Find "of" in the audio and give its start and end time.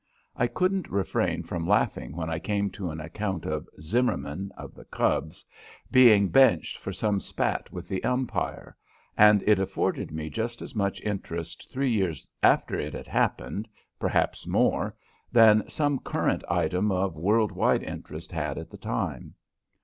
3.45-3.69, 4.57-4.73, 16.91-17.15